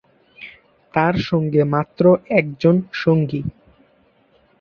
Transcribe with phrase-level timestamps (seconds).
[0.93, 2.03] তার সঙ্গে মাত্র
[2.39, 3.41] একজন সঙ্গী।